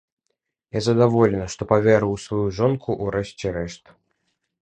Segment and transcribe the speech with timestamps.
[0.77, 3.83] Я задаволены, што паверыў у сваю жонку, у рэшце рэшт.